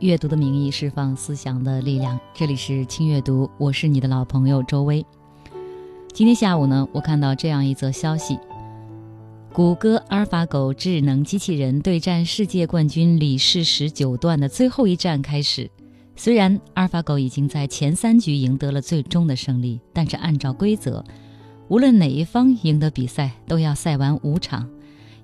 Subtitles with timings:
[0.00, 2.18] 阅读的名义释放思想的力量。
[2.32, 5.04] 这里是轻阅读，我是你的老朋友周薇。
[6.12, 8.38] 今天下午呢，我看到这样一则消息：
[9.52, 15.68] 谷歌阿尔法狗智能机器人对战世界冠军李世石九段的最后一战开始。
[16.14, 21.04] 虽然阿尔法狗已经在前三局赢得了最终的胜利，但是按照规则，
[21.66, 24.68] 无论哪一方赢得比赛，都要赛完五场。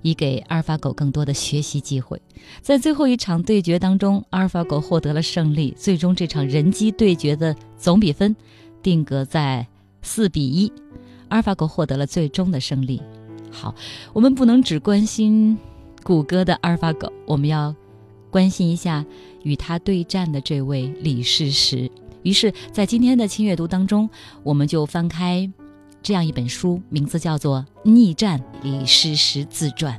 [0.04, 2.20] 以给阿尔法狗更多的学习机会，
[2.60, 5.74] 在最后一场对决当中，阿尔法狗获得了胜利。
[5.78, 8.36] 最终这场人机对决的总比分
[8.82, 9.66] 定格在
[10.02, 10.70] 四比一，
[11.28, 13.00] 阿尔法狗获得了最终的胜利。
[13.50, 13.74] 好，
[14.12, 15.56] 我们不能只关心
[16.02, 17.74] 谷歌的阿尔法狗，我们要
[18.30, 19.02] 关心一下
[19.42, 21.90] 与他对战的这位李世石。
[22.24, 24.10] 于是，在今天的轻阅读当中，
[24.42, 25.50] 我们就翻开。
[26.02, 29.98] 这样一本书，名字叫做《逆战李世石自传》。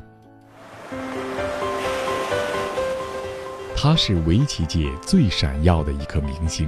[3.85, 6.67] 他是围棋界最闪耀的一颗明星。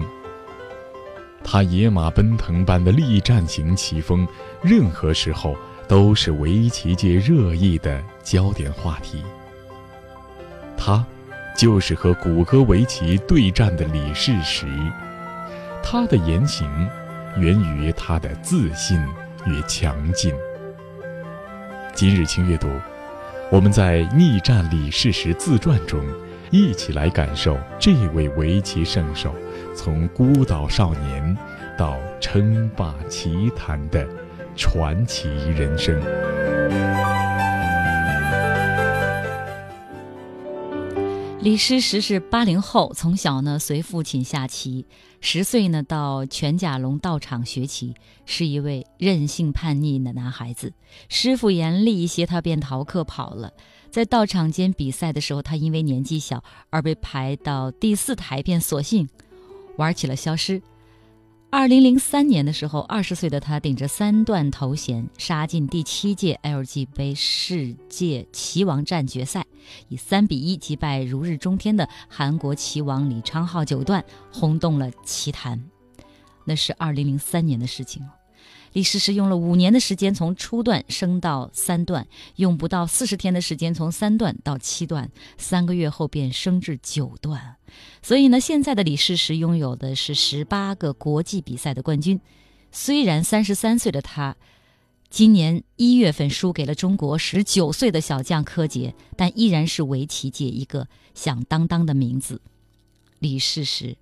[1.44, 4.28] 他野马奔腾般的力战型棋风，
[4.62, 5.56] 任何时候
[5.88, 9.24] 都是围棋界热议的焦点话题。
[10.78, 11.04] 他，
[11.58, 14.68] 就是和谷歌围棋对战的李世石。
[15.82, 16.70] 他的言行，
[17.36, 19.04] 源于他的自信。
[19.48, 20.36] 与强劲。
[21.96, 22.68] 今日清阅读，
[23.50, 26.06] 我们在《逆战李世石自传》中，
[26.50, 29.34] 一起来感受这位围棋圣手
[29.76, 31.38] 从孤岛少年
[31.78, 34.08] 到称霸棋坛的
[34.56, 36.02] 传奇人生。
[41.42, 44.86] 李师石是八零后，从小呢随父亲下棋，
[45.22, 47.94] 十岁呢到全甲龙道场学棋，
[48.26, 50.74] 是一位任性叛逆的男孩子。
[51.08, 53.54] 师傅严厉一些，他便逃课跑了。
[53.90, 59.10] 在道场间比赛的时候，他因为年纪小而被排到第四台，便索性
[59.78, 60.62] 玩起了消失。
[61.50, 69.46] 二零零三年的时候，二十岁的他顶着三段头衔杀进第七届 LG 杯世界棋王战决赛，
[69.88, 75.64] 以三比一击败如日中天的韩国棋王李昌镐九段，轰动了棋坛。
[76.44, 78.06] 那是二零零三年的事情。
[78.78, 87.56] 李世石用了五年的时间从初段升到三段，用不到四十天的时间从三段到七段，三个月后便升至九段。
[88.04, 92.22] 所以呢，现在的李世石拥有的是十八个国际比赛的冠军。
[92.72, 94.36] 虽然三十三岁的他，
[95.10, 102.40] 今年一月份输给了中国十九岁的小将柯洁，但依然是围棋界一个响当当的名字——
[103.18, 103.98] 李世石。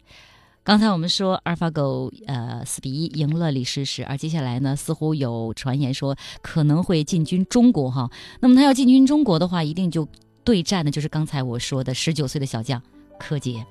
[0.66, 8.10] 刚才我们说阿尔法狗呃四比一赢了李世石，而接下来呢，似乎有传言说可能会进军中国哈。
[8.40, 10.08] 那么他要进军中国的话，一定就
[10.44, 12.82] 对战的就是刚才我说的十九岁的小将
[13.20, 13.64] 柯洁。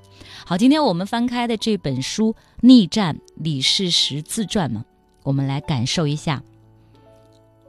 [0.46, 4.84] 好，今天我们翻开的这本书《逆战李世石自传》嘛，
[5.24, 6.44] 我们来感受一下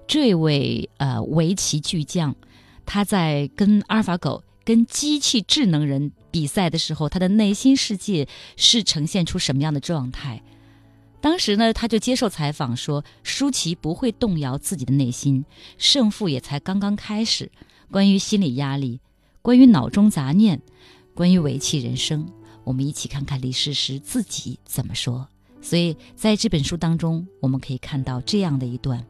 [0.06, 2.35] 这位呃围棋巨将，
[2.85, 4.44] 他在跟阿尔法狗。
[4.66, 8.28] 跟机器智能人比赛的时候，他的内心世界
[8.58, 10.42] 是呈现出什么样的状态？
[11.22, 15.46] 当时呢，他就接受采访说，舒淇不会动摇自己的内心，
[15.78, 17.52] 胜负也才刚刚开始。
[17.92, 19.00] 关于心理压力，
[19.42, 20.62] 关于脑中杂念，
[21.14, 22.28] 关于围棋人生，
[22.64, 25.28] 我们一起看看李世石自己怎么说。
[25.62, 29.06] 所以在这本书当中，我们可以看到这样的一段，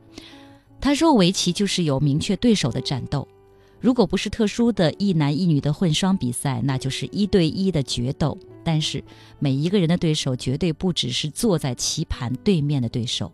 [0.79, 3.27] 他说：“围棋就是有明确对手的战斗。”
[3.79, 8.37] 如果不是特殊的一男一女的混双比赛，那就是一对一的决斗。
[8.63, 9.03] 但是
[9.37, 13.31] 每一个人的对手绝对不只是坐在棋盘对面的对手。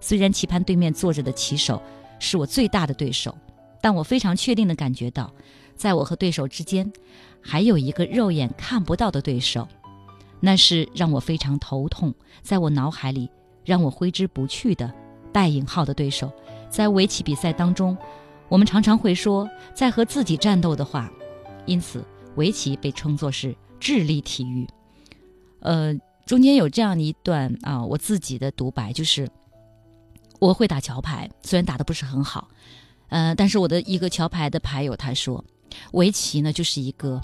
[0.00, 1.82] 虽然棋盘对面坐着的棋手
[2.18, 3.36] 是我最大的对手，
[3.82, 5.30] 但我非常确定地感觉到，
[5.76, 6.90] 在我和对手之间，
[7.42, 9.68] 还有一个肉眼看不到的对手，
[10.40, 13.28] 那是让我非常头痛，在我脑海里
[13.66, 14.90] 让我挥之不去的
[15.30, 16.32] 带引号的对手。
[16.70, 17.94] 在围棋比赛当中。
[18.50, 21.08] 我们常常会说，在和自己战斗的话，
[21.66, 22.04] 因此
[22.34, 24.66] 围棋被称作是智力体育。
[25.60, 25.94] 呃，
[26.26, 29.30] 中间有这样一段啊，我自己的独白就是：
[30.40, 32.48] 我会打桥牌，虽然打的不是很好，
[33.08, 35.44] 呃，但是我的一个桥牌的牌友他说，
[35.92, 37.20] 围棋呢就是一个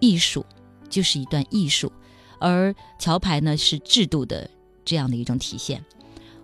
[0.00, 0.44] 艺术，
[0.90, 1.92] 就是一段艺术，
[2.40, 4.50] 而桥牌呢是制度的
[4.84, 5.84] 这样的一种体现。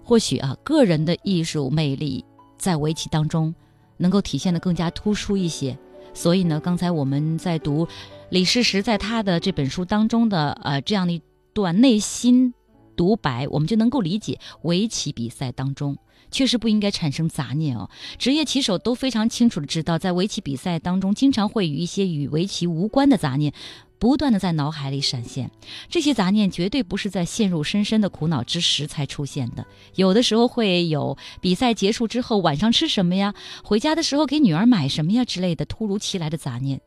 [0.04, 2.24] 或许啊，个人的艺术魅力
[2.56, 3.52] 在围棋当中
[4.00, 5.78] 能够体现的更加突出一些。
[6.12, 7.86] 所以呢，刚才我们在读
[8.30, 12.52] 李世石在他的这本书当中的呃这样的一段内心
[12.96, 15.96] 独白，我们就能够理解围棋比赛当中。
[16.32, 17.90] 确实不应该产生杂念哦。
[18.16, 23.52] 职业棋手都非常清楚的知道，在围棋比赛当中，经常会与一些与围棋无关的杂念，
[24.00, 25.48] 不断的在脑海里闪现。
[25.88, 29.64] 这些杂念绝对不是在陷入深深的苦恼之时才出现的，
[29.94, 36.80] 有的时候会有比赛结束之后晚上吃什么呀，回家的时候给女儿买什么呀之类的突如其来的杂念。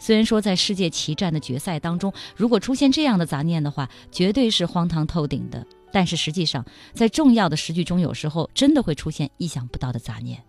[0.00, 5.64] 虽然说在世界棋战的决赛当中，如果出现这样的杂念的话，绝对是荒唐透顶的。
[5.92, 10.42] 但是实际上，在重要的时局中，有时候真的会出现意想不到的杂念。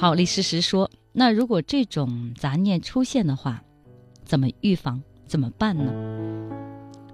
[0.00, 3.64] 好，李诗诗说：“那如果这种杂念出现的话，
[4.24, 5.02] 怎么预防？
[5.26, 5.92] 怎么办呢？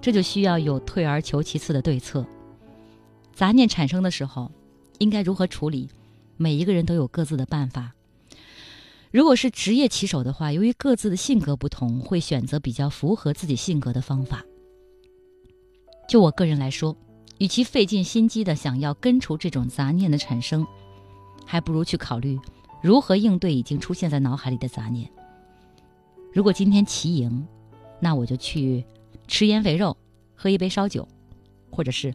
[0.03, 2.27] 这就需要有退而求其次的对策。
[3.33, 4.53] 杂念产生的时候，
[4.99, 5.89] 应该如何处理？
[6.37, 7.95] 每一个人都有各自的办法。”
[9.11, 14.45] 如果是职业棋手的话，由于各自的性格不同，会选择比较符合自己性格的方法。
[16.07, 16.95] 就我个人来说，
[17.39, 20.67] 与其费尽心机的想要根除这种杂念的产生，
[21.47, 22.39] 还不如去考虑
[22.85, 25.11] 如何应对已经出现在脑海里的杂念。
[26.35, 27.49] 如果今天棋赢，
[27.99, 28.85] 那我就去
[29.27, 29.97] 吃烟肥肉，
[30.35, 31.09] 喝一杯烧酒，
[31.71, 32.15] 或者是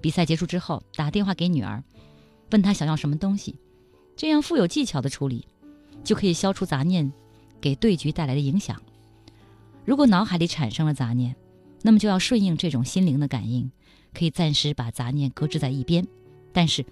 [0.00, 1.82] 比赛结束之后打电话给女儿，
[2.52, 3.56] 问她想要什么东西，
[4.14, 5.48] 这样富有技巧的处理。
[6.04, 7.10] 就可以消除杂念
[7.60, 8.80] 给对局带来的影响。
[9.84, 11.34] 如果脑海里产生了杂念，
[11.82, 13.68] 那么就要顺应这种心灵的感应，
[14.12, 16.06] 可以暂时把杂念搁置在一边。
[16.52, 16.84] 但是，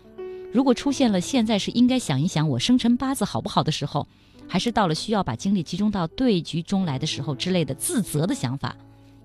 [0.52, 4.06] 如果出现了现在是应该想一想我生辰八字好不好的时候，
[4.46, 8.76] 还是到了需要把精力集中到对局中来的时候之类的自责的想法，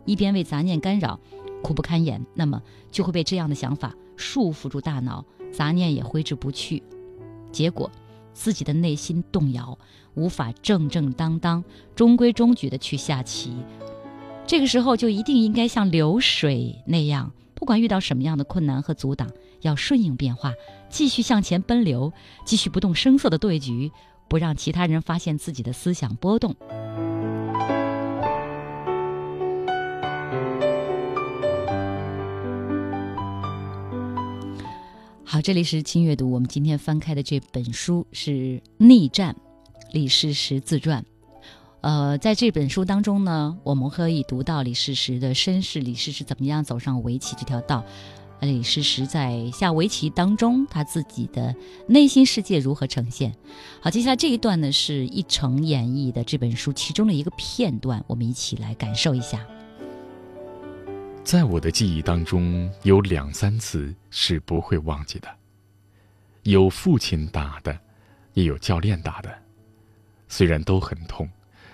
[0.06, 1.20] 一边为杂念干扰，
[1.62, 6.82] 苦不堪言，那么就会被这样的想法束缚住大脑，杂念也挥之不去，
[7.52, 7.92] 结果。
[8.34, 9.76] 自己的内心动摇，
[10.14, 11.64] 无法正正当当、
[11.96, 13.52] 中规中矩的去下棋。
[14.46, 19.28] 这个时候就一定应该像流水那样，不管遇到什么样的困难和阻挡，
[19.62, 20.54] 要顺应变化，
[20.90, 22.12] 继续向前奔流，
[22.46, 23.92] 继续不动声色的对局，
[24.28, 26.56] 不让其他人发现自己的思想波动。
[35.24, 36.32] 好，这里是轻阅读。
[36.32, 38.32] 我们今天翻开的这本书是
[38.78, 39.34] 《逆战》，
[39.92, 41.04] 李世石自传。
[41.82, 47.84] 呃，在这本书当中呢，我们可以读到李世石的身世，李世石怎么样走上围棋这条道，
[48.42, 51.56] 李世石在下围棋当中他自己的
[51.88, 53.34] 内心世界如何呈现。
[53.82, 59.46] 好，接下来这一段呢，是一成演绎的这本书其中的一个片段，我们一起来感受一下。
[61.24, 65.28] 在我的记忆当中，有两三次是不会忘记的。
[66.44, 67.78] 有父亲打的，
[68.34, 69.30] 也有教练打的。
[70.30, 71.28] 虽然都很痛，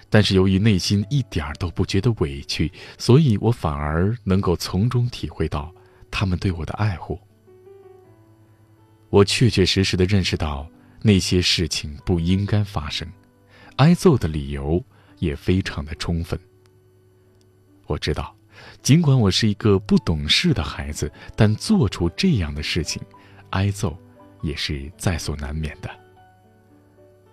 [0.10, 5.72] 但是由于内心一点儿都不觉得委屈，所以我反而能够从中体会到
[6.14, 7.20] 他们对我的爱护。
[9.10, 10.70] 我确确实实的认识到
[11.02, 13.08] 那些事情不应该发生，
[13.78, 14.84] 挨揍的理由
[15.18, 16.40] 也非常的充分。
[17.88, 18.36] 我知道。
[18.82, 23.02] 尽管我是一个不懂事的孩子，但做出这样的事情，
[23.50, 23.98] 挨揍
[24.42, 25.90] 也是在所难免的。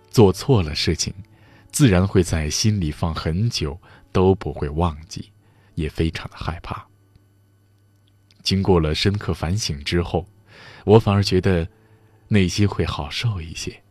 [0.09, 1.13] 做错了事情，
[1.71, 3.79] 自然会在心里放很久，
[4.11, 5.31] 都不会忘记，
[5.75, 6.85] 也非常的害怕。
[8.43, 10.27] 经过了深刻反省之后，
[10.85, 11.67] 我反而觉得
[12.27, 13.81] 内心会好受一些。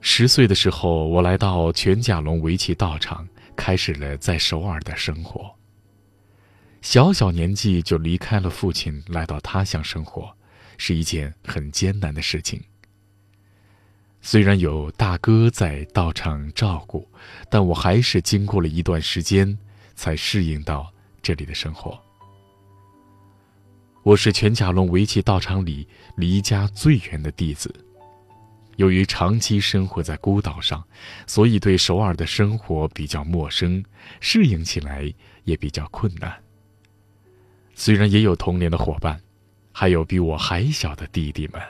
[0.00, 3.26] 十岁的时候，我来到全甲龙围棋道场。
[3.56, 5.54] 开始了在首尔的生活。
[6.82, 10.36] 小小年纪就离开了父亲，来到他乡生活，
[10.76, 12.60] 是一件很艰难的事情。
[14.20, 17.08] 虽然有大哥在道场照顾，
[17.48, 19.56] 但我还是经过了一段时间，
[19.94, 20.92] 才适应到
[21.24, 21.98] 这里的生活。
[24.02, 27.74] 我是全甲龙围棋道场里离家最远的弟子。
[28.76, 30.84] 由于长期生活在孤岛上，
[31.26, 33.82] 所以对首尔的生活比较陌生，
[34.20, 35.10] 适应起来
[35.44, 36.38] 也比较困难。
[37.74, 39.18] 虽然也有同龄的伙伴，
[39.72, 41.62] 还有比我还小的弟弟们，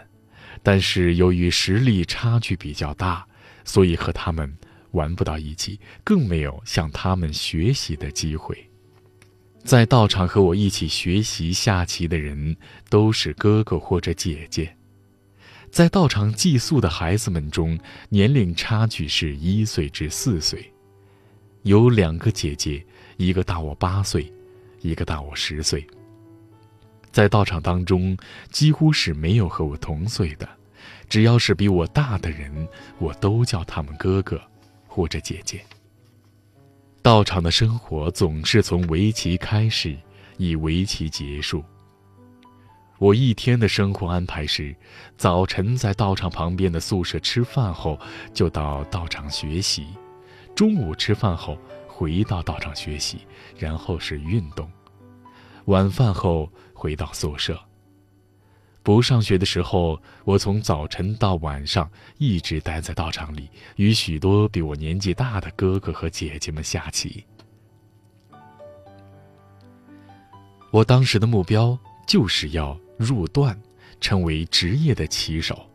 [0.63, 3.25] 但是由于实力差距比较大，
[3.65, 4.53] 所以和他们
[4.91, 8.69] 玩不到一起，更没有向他们学习的机会。
[9.65, 12.55] 在道场和我一起学习下棋的人
[12.91, 14.77] 都是哥哥或者姐姐。
[15.71, 17.79] 在道场寄宿的孩子们中，
[18.11, 20.71] 年龄差距是一岁至四岁，
[21.63, 22.85] 有两个姐姐，
[23.17, 24.31] 一个大我八岁，
[24.83, 25.85] 一个大我十岁。
[27.11, 28.17] 在道场当中，
[28.51, 30.47] 几乎是没有和我同岁的，
[31.09, 32.69] 只要是比我大的人，
[32.99, 34.39] 我都叫他们哥哥
[34.87, 35.65] 或者姐姐。
[37.05, 39.95] 道场的生活总是从围棋开始，
[40.39, 41.63] 以围棋结束。
[42.97, 44.75] 我一天的生活安排是：
[45.19, 48.01] 早晨在道场旁边的宿舍吃饭后，
[48.33, 49.83] 就到道场学习；
[50.55, 53.19] 中午吃饭后回到道场学习，
[53.59, 54.67] 然后是运动；
[55.67, 57.61] 晚饭后回到宿舍。
[58.85, 67.25] 不上学的时候，我从早晨到晚上一直待在道场里，与许多比我年纪大的哥哥和姐姐们下棋。
[70.71, 73.59] 我当时的目标就是要入段，
[74.03, 75.67] 成为职业的棋手。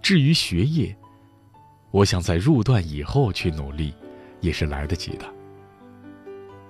[0.00, 0.96] 至于学业，
[1.90, 3.92] 我想在入段以后去努力，
[4.40, 5.26] 也是来得及的。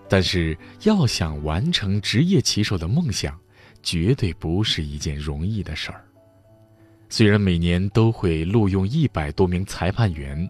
[0.09, 3.39] 但是要想完成职业棋手的梦想，
[3.83, 6.05] 绝对不是一件容易的事儿。
[7.11, 10.49] 虽然每年都会录用一百多名裁判员，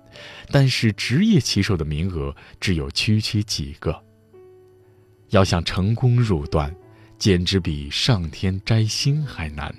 [0.51, 3.97] 但是职业棋手的名额只有区区几个。
[5.29, 6.75] 要想成功入段，
[7.17, 9.73] 简直比上天摘星还难。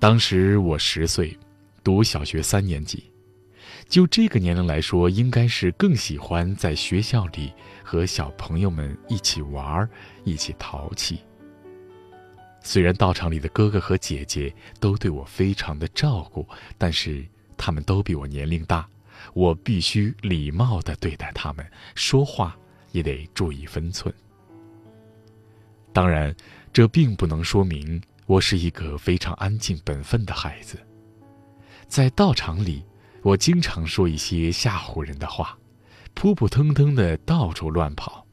[0.00, 1.38] 当时我十岁，
[1.84, 3.04] 读小学三年级，
[3.88, 7.52] 就这个年龄来说，应该是更喜欢在学校里。
[7.84, 9.88] 和小朋友们一起玩
[10.24, 11.20] 一起淘气。
[12.62, 16.46] 虽然道场里的哥哥和姐姐都对我非常的照顾，
[16.78, 18.88] 但是他们都比我年龄大，
[19.34, 22.56] 我必须礼貌的对待他们，说话
[22.92, 24.14] 也得注意分寸。
[25.92, 26.34] 当然，
[26.72, 30.78] 这并不能说明我是一个非常安静本分的孩子。
[31.88, 32.84] 在道场里，
[33.22, 35.58] 我经常说一些吓唬人的话。
[36.14, 38.26] 扑扑腾腾的到处乱跑。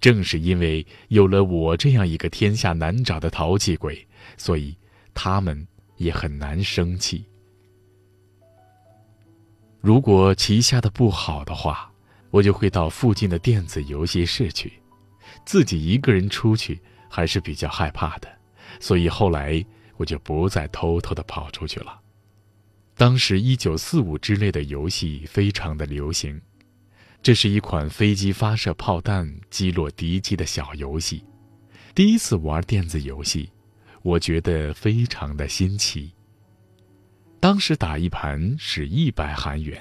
[0.00, 4.04] 正是因为有了我这样一个天下难找的淘气鬼，
[4.36, 4.76] 所以
[5.14, 5.64] 他们
[5.96, 7.24] 也很难生气。
[9.80, 11.92] 如果棋下的不好的话，
[12.30, 14.72] 我就会到附近的电子游戏室去。
[15.44, 18.28] 自己一个人出去还是比较害怕的，
[18.80, 19.64] 所以后来
[19.96, 22.00] 我就不再偷偷的跑出去了。
[22.96, 26.40] 当时一九四五之类的游戏非常的流行。
[27.22, 31.24] 这是一款飞机发射炮弹击落敌机的小游戏。
[31.94, 33.48] 第一次玩电子游戏，
[34.02, 36.12] 我觉得非常的新奇。
[37.38, 39.80] 当时打一盘是一百韩元，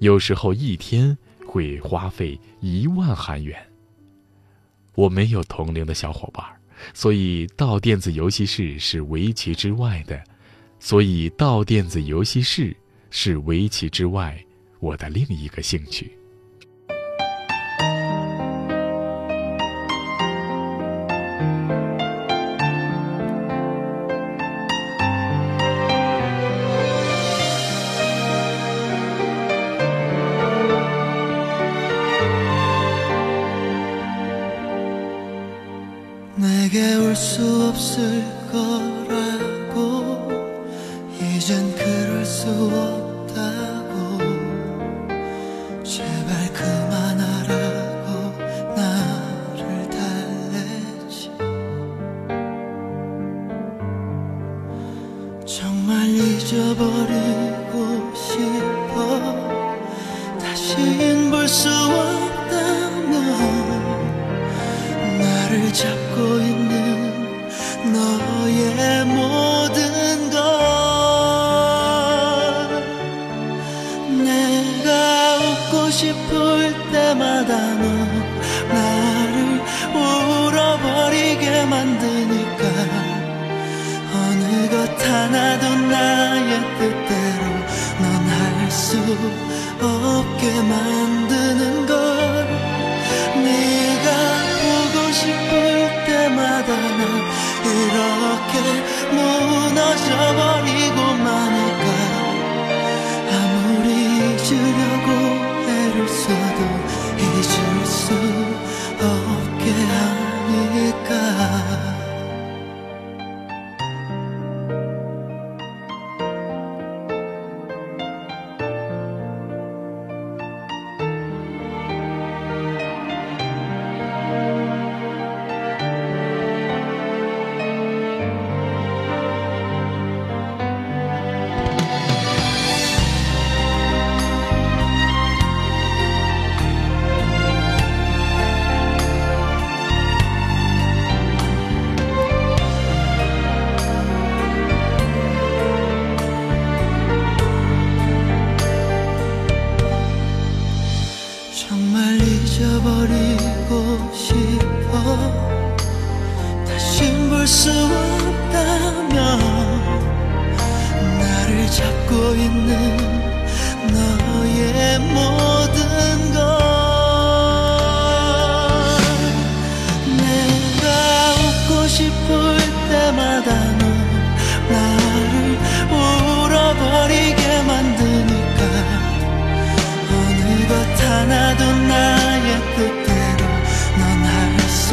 [0.00, 1.16] 有时候一天
[1.46, 3.58] 会花费一万韩元。
[4.94, 6.44] 我没有同龄的小伙伴，
[6.92, 10.22] 所以到电子游戏室是围棋之外的，
[10.78, 12.76] 所以到电子游戏室
[13.08, 14.38] 是围棋之外
[14.78, 16.17] 我的另一个兴趣。
[84.68, 87.44] 그것 하나도 나의 뜻대로
[88.02, 88.98] 넌 할 수
[89.80, 91.86] 없게 만드는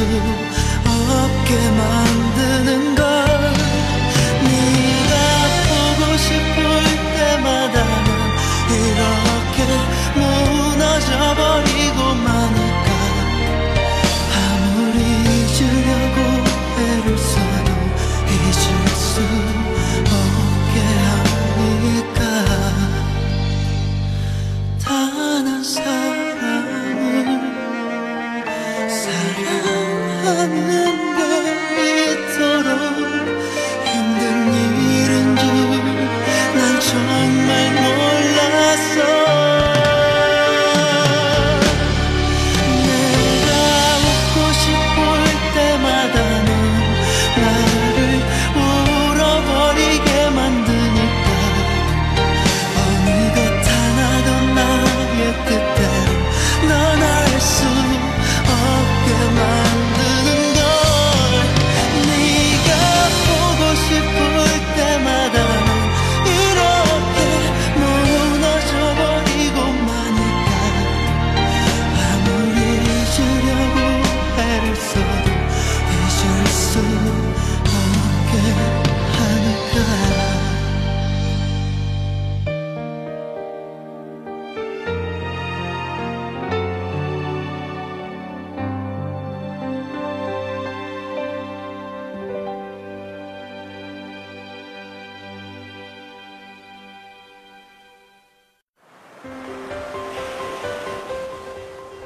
[0.08, 0.45] 你。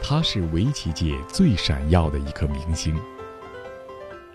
[0.10, 3.00] 他是围棋界最闪耀的一颗明星。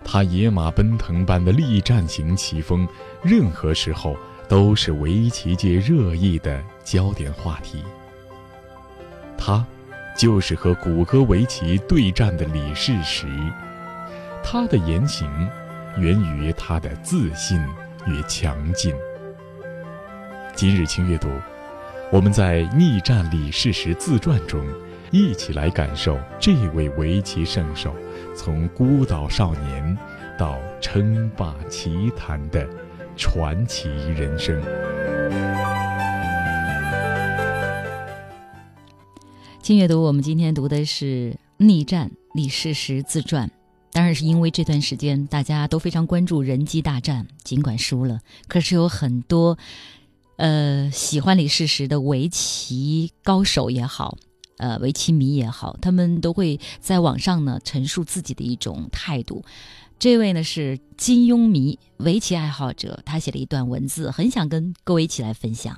[0.05, 2.87] 他野马奔腾般的力战型棋风，
[3.21, 4.15] 任何时候
[4.47, 7.83] 都是围棋界热议的焦点话题。
[9.37, 9.65] 他，
[10.17, 13.27] 就是和谷歌围棋对战的李世石。
[14.41, 15.29] 他的言行，
[15.97, 17.61] 源于他的自信
[18.07, 18.95] 与强劲。
[20.55, 21.27] 今日轻阅读，
[22.13, 24.65] 我们在《逆战李世石自传》中。
[25.17, 27.95] 一起来感受这位围棋圣手
[28.35, 29.97] 从孤岛少年
[30.37, 32.67] 到称霸棋坛的
[33.15, 34.61] 传奇人生。
[39.61, 43.47] 请阅读，我们今天读的是《逆战李世石自传》，
[43.93, 49.57] 当然是因为这段时间大家都非常关注人机大战，尽管输了，可是有很多
[50.35, 54.17] 呃喜欢李世石的围棋高手也好。
[54.57, 59.43] 呃，围棋迷也好，他们都会在网上呢陈述自己的一种态度。
[59.99, 65.77] 这位呢是金庸迷，围棋爱好者，他写了一段文字，很想跟各位一起来分享。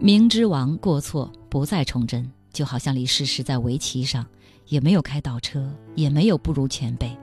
[0.00, 4.26] 明知王过错不再重真，就好像李世石在围棋上
[4.66, 7.16] 也没有开倒车，也没有不如前辈。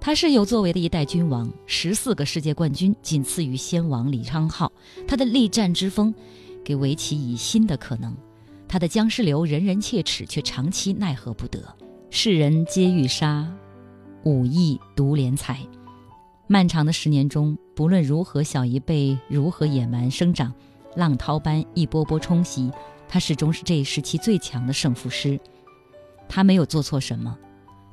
[0.00, 4.70] 他是有作为的一代君王，十四个世界冠军，仅次于先王李昌镐。
[5.06, 6.14] 他的力战之风。
[6.68, 8.14] 给围棋以新的可能，
[8.68, 11.74] 他的僵尸流人人切齿，却长期奈何不得。
[12.10, 13.50] 世人皆欲杀，
[14.24, 15.66] 武艺独怜才。
[16.46, 20.52] 漫长的十年中，不论如何小一辈如何野蛮生长，
[20.94, 22.70] 浪涛般一波波冲袭，
[23.08, 25.40] 他始终是这一时期最强的胜负师。
[26.28, 27.34] 他没有做错什么，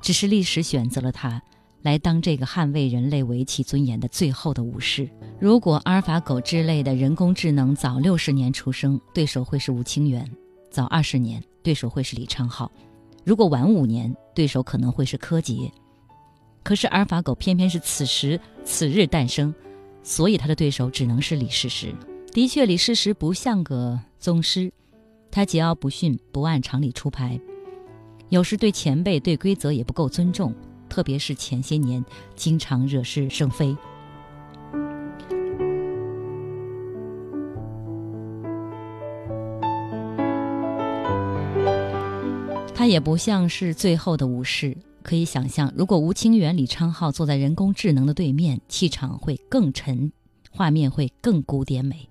[0.01, 1.41] 只是历史选择了他。
[1.85, 5.07] 来当这个捍卫人类围棋尊严的最后的武士。
[5.39, 10.25] 如果阿尔法狗之类的人工智能早六十年出生，对手会是吴清源；
[10.71, 12.67] 早二十年，对手会是李昌镐；
[13.23, 15.71] 如果晚五年，对手可能会是柯洁。
[16.63, 19.53] 可是阿尔法狗偏偏是此时此日诞生，
[20.01, 21.93] 所以他的对手只能是李世石。
[22.33, 24.73] 的确，李世石不像个宗师，
[25.29, 27.39] 他桀骜不驯，不按常理出牌，
[28.29, 30.51] 有时对前辈、对规则也不够尊重。
[30.89, 32.03] 特别是前些年，
[32.35, 33.75] 经常惹是生非。
[42.73, 44.75] 他也不像是最后的武士。
[45.01, 50.11] 可以想象，如果吴清源、李昌镐坐在人工智能的对面，气场会更沉，
[50.49, 52.09] 画面会更古典美。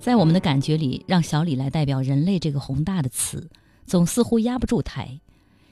[0.00, 3.48] 在我们的感觉里，让小李来代表人类这个宏大的词，
[3.90, 5.18] 总似乎压不住台。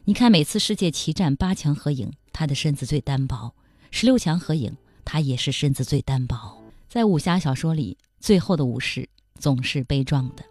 [0.05, 3.53] 你看，每次世界棋战八强合影，他的身子最单薄；
[3.93, 6.61] 十六强合影，他也是身子最单薄。
[6.89, 10.43] 在武侠小说里，最后的武士总是悲壮的，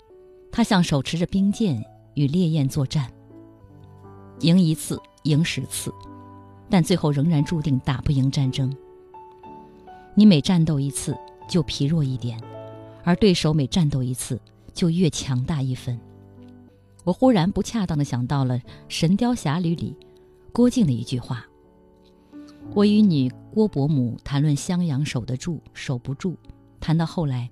[0.50, 3.12] 他像手持着冰剑与烈焰作战，
[4.40, 5.94] 赢一次，赢十次，
[6.70, 8.74] 但最后仍然注定打不赢战争。
[10.16, 11.14] 你每战斗一次，
[11.50, 12.42] 就疲弱一点。
[13.04, 14.40] 而对手每战斗一次，
[14.74, 16.00] 就越强大一分。
[17.08, 19.96] 我忽然不恰当的想到了《神雕侠侣》里
[20.52, 21.48] 郭靖的一句话
[22.76, 26.36] ：“我与你郭伯母谈论襄阳守得住守不住，
[26.82, 27.50] 谈到后来，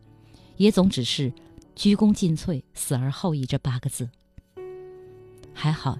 [0.58, 1.32] 也总只是
[1.74, 4.10] 鞠躬尽瘁，死而后已这八个字。
[5.54, 5.98] 还好，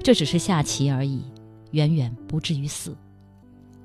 [0.00, 1.24] 这只是下棋而已，
[1.72, 2.96] 远远不至于死。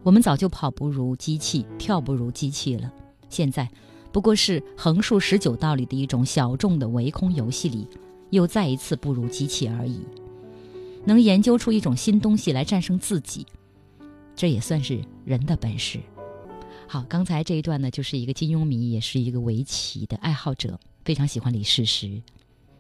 [0.04, 2.94] 我们早就跑不如机器，跳不如机器了。
[3.30, 3.68] 现在。”
[4.12, 7.88] 不过是横竖十九道里的一种小众的围空游戏里，
[8.32, 10.00] 又再一次不如机器而已。
[11.06, 13.46] 能研究出一种新东西来战胜自己，
[14.36, 16.00] 这也算是人的本事。
[16.88, 22.22] 好，刚才这一段呢，就是一个金庸迷，也是一个围棋的爱好者，非常喜欢李世石。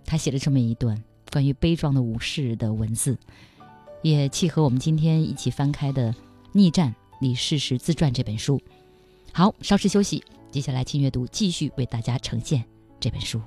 [0.05, 3.17] 他写了这么一段关于悲壮的武士的文字，
[4.01, 6.11] 也契合我们今天一起翻开的
[6.51, 8.61] 《逆战：李世石自传》这本书。
[9.31, 10.23] 好，稍事休息。
[10.51, 12.63] 接下来，轻阅读继续为大家呈现
[12.99, 13.41] 这本书。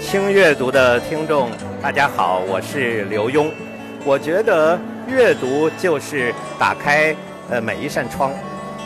[0.00, 1.50] 轻阅读的听众，
[1.82, 3.50] 大家好，我是刘墉。
[4.06, 7.14] 我觉得阅读就是打开
[7.50, 8.32] 呃每一扇窗。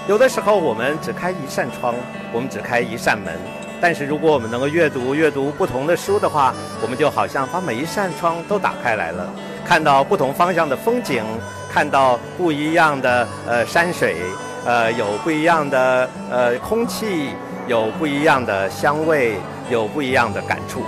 [0.08, 1.94] 有的时候我们只开一扇窗，
[2.32, 3.32] 我们只开一扇门，
[3.82, 9.28] 但是如果我们能够阅读阅读不同的书的话，我们就好像把每一扇窗都打开来了，
[9.66, 11.24] 看到不同方向的风景，
[11.68, 14.14] 看到不一样的呃山水，
[14.64, 17.30] 呃有不一样的呃空气，
[17.66, 19.34] 有不一样的香味，
[19.68, 20.84] 有不一样的感触，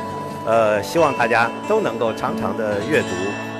[0.46, 3.08] 呃希望大家都能够常常的阅读，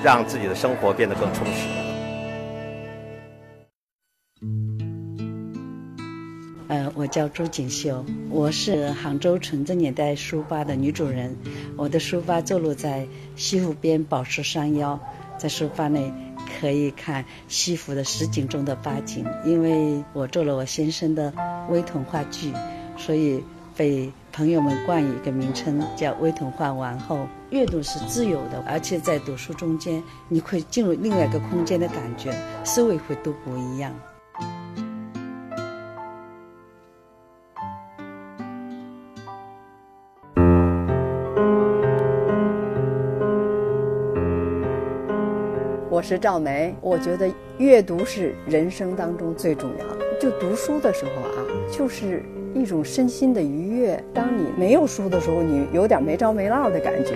[0.01, 1.84] 让自己的生活变得更充实。
[6.97, 11.37] 我叫朱锦绣，我是杭州纯正年代书吧的女主人。
[11.77, 13.05] 我的书吧坐落在
[13.35, 14.99] 西湖边宝石山腰，
[15.37, 16.13] 在书吧内
[16.61, 19.27] 可以看西湖的实景中的八景。
[19.45, 21.33] 因为我做了我先生的
[21.69, 22.53] 微童话剧，
[22.97, 23.43] 所以
[23.77, 27.27] 被朋友们冠以一个名称叫“微童话王后”。
[27.51, 33.93] 阅读是自由的，而且在读书中间，你会进入另外一个空间的感觉，思维会都不一样。
[46.05, 50.05] 是赵梅，我觉得阅读是人生当中最重要的。
[50.21, 52.23] 就读书的时候啊，就是
[52.55, 53.99] 一种身心的愉悦。
[54.13, 57.15] 当你没有书的时候，你有点没着没落的感觉；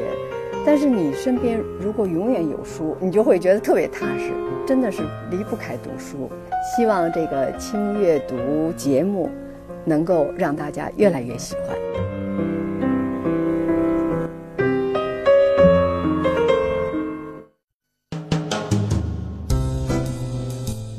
[0.64, 4.32] 但是你身边如果永远有书，你就会觉得特别踏实。
[4.66, 6.30] 真的是离不开读书。
[6.76, 9.30] 希望这个轻阅读节目
[9.84, 11.87] 能够让大家越来越喜欢。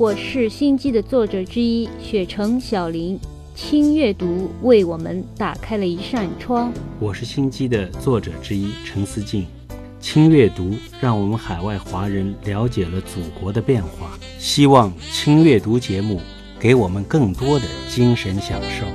[0.00, 3.20] 我是心机的作者之一，雪城小林，
[3.54, 6.72] 轻阅读为我们打开了一扇窗。
[6.98, 9.46] 我是心机的作者之一，陈思静，
[10.00, 14.18] 轻阅读让我们海外华人了解了祖国的变化。
[14.38, 16.18] 希望轻阅读节目
[16.58, 18.86] 给我们更多的精神享受。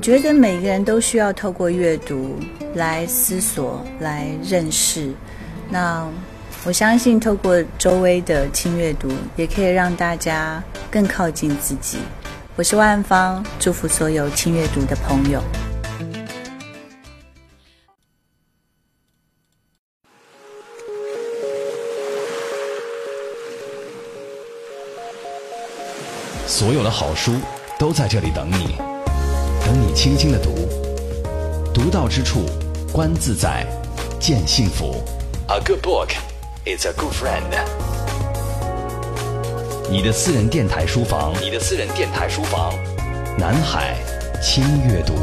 [0.00, 2.38] 觉得每个人都需要透过阅读
[2.74, 5.12] 来思索、来认识。
[5.68, 6.08] 那
[6.64, 11.98] 我相信，透过周围的轻阅读，也可以让大家更靠近自己。
[12.56, 15.42] 我是万芳，祝福所有轻阅读的朋友。
[26.46, 27.34] 所有的好书
[27.78, 28.89] 都在这里等你。
[29.64, 30.68] 等你轻轻的读，
[31.72, 32.40] 读到之处，
[32.92, 33.66] 观自在，
[34.18, 35.02] 见幸福。
[35.48, 36.08] a good book
[36.64, 37.50] is a good friend。
[39.90, 42.72] 你的私人电台书房，你的私人电台书房，
[43.38, 43.96] 南海
[44.42, 45.14] 新阅读。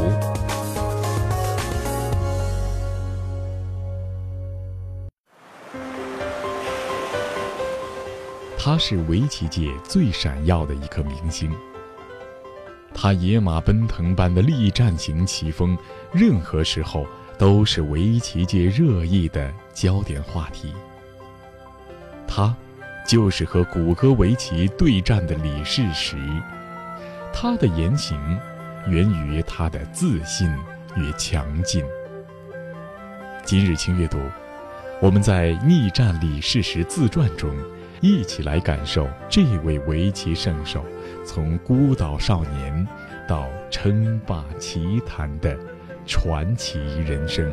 [8.58, 11.50] 他是围棋界最闪耀的一颗明星。
[13.00, 15.78] 他野马奔腾般的力战型棋风，
[16.12, 17.06] 任何时候
[17.38, 20.72] 都是围棋界热议的焦点话题。
[22.26, 22.52] 他，
[23.06, 26.16] 就是和谷歌围棋对战的李世石。
[27.32, 28.18] 他的言行，
[28.88, 30.52] 源于他的自信
[30.96, 31.84] 与强劲。
[33.44, 34.18] 今日轻阅读，
[35.00, 37.56] 我们在《逆战李世石自传》中。
[38.00, 40.84] 一起来感受这位围棋圣手
[41.28, 42.88] 从孤岛少年
[43.28, 45.54] 到称霸棋坛的
[46.06, 47.52] 传奇人生。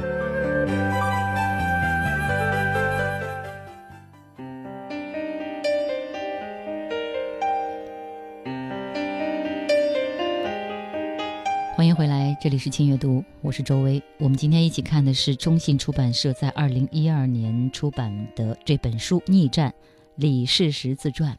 [11.76, 14.02] 欢迎回来，这里是轻阅读，我是周薇。
[14.20, 19.70] 我们今天一起看的是中信出版社在二零一二年出版的这本书《逆战》。
[20.16, 21.36] 李世石自传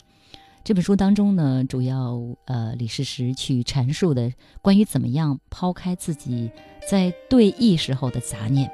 [0.66, 6.50] 这本书当中呢，主要呃李世石去阐述的关于怎么样抛开自己
[6.90, 8.68] 在对弈时候的杂念。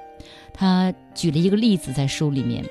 [0.55, 2.65] 他举了一个例子在书里面，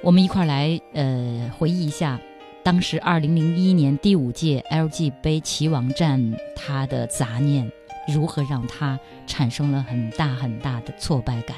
[0.00, 2.20] 我们一块来呃回忆一下，
[2.62, 7.68] 当时二零零一年第五届 LG 杯棋王战，他的杂念
[8.06, 11.56] 如何让他产生了很大很大的挫败感。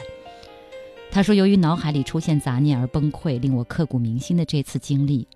[1.11, 5.29] 他说：“由于脑海里出现杂念而崩溃，令我刻骨铭心的这次经历。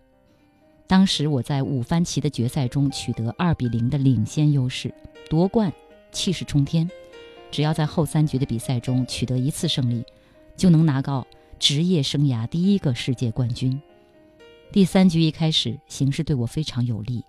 [0.86, 4.94] 当时我在五番棋的决赛中取得二比零的领先优势，
[5.30, 5.72] 夺冠，
[6.12, 6.88] 气势冲天。
[7.50, 10.04] 只要在后三局的比赛中取得一次胜利，
[10.56, 11.26] 就能拿到
[11.58, 13.80] 职业生涯第一个世界冠军。
[14.72, 17.24] 第三局一开始，形势对我非常有利。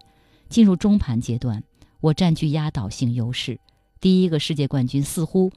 [0.49, 1.63] 进入中盘阶段，
[2.01, 3.59] 我占据压倒性优势，
[4.01, 5.51] 第一个世界冠军似乎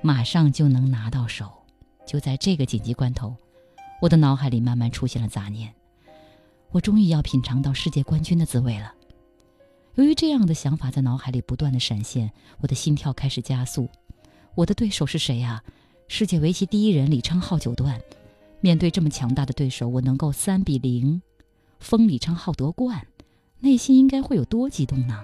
[0.00, 1.52] 马上就能拿到手。”
[2.06, 3.34] 就在这个紧急关头，
[4.00, 5.74] 我的脑海里慢慢出现了杂念。
[6.70, 8.92] 我终于要品尝到世界冠军的滋味了。
[9.94, 13.88] 由于这样的想法在脑海里不断的闪现，我的心跳开始加速。
[14.54, 15.62] 我的对手是谁呀？
[16.08, 18.00] 世界围棋第一人李昌镐九段。
[18.60, 21.20] 面对这么强大的对手，我能够三比零
[21.78, 23.06] 封李昌镐夺冠，
[23.60, 25.22] 内心应该会有多激动呢？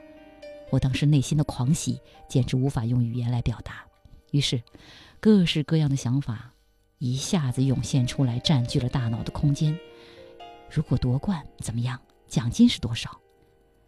[0.71, 3.85] 我当时内心的狂喜简直无法用语言来表达。
[4.31, 4.63] 于是，
[5.21, 6.53] 各式各样的想法。
[6.99, 9.77] 一下子涌现出来，占据了大脑的空间。
[10.73, 12.01] 如果夺冠怎么样？
[12.27, 13.11] 奖金是多少？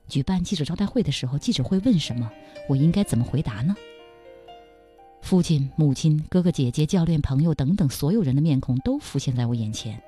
[0.06, 2.30] 举办记者招待会的时候，记者会问什么？
[2.68, 3.74] 我应该怎么回答呢？
[5.22, 9.98] 父亲、母亲、哥哥姐姐、教练、朋友等等，所有人的面孔都浮现在我眼前，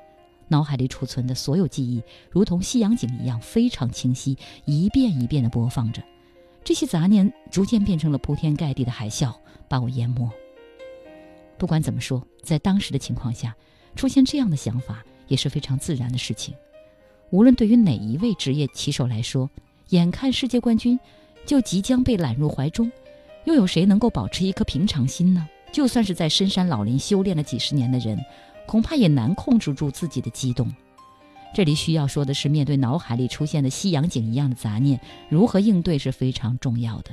[0.48, 4.36] 脑海里储存的所有记忆，如同夕阳景一样非常清晰，
[4.66, 6.02] 一遍一遍地播放着。
[6.62, 9.34] 这些杂念逐渐变成了铺天盖地的海啸，
[9.66, 10.30] 把我淹没。
[11.56, 13.56] 不管怎么说，在当时的情况下，
[13.94, 16.54] 出现这样的想法也是非常自然的事情。
[17.30, 19.50] 无论对于哪一位职业棋手来说，
[19.90, 20.98] 眼看世界冠军
[21.44, 22.90] 就即将被揽入怀中，
[23.44, 25.46] 又有谁能够保持一颗平常心呢？
[25.72, 28.18] 就算是在深山老林修炼了几十年的人，
[28.66, 30.72] 恐怕也难控制住自己的激动。
[31.54, 37.10] 这里需要说的是，面对脑海里出现的西洋景一样的杂念，如何应对是非常重要的。